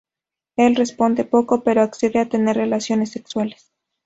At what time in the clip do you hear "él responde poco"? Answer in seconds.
0.55-1.61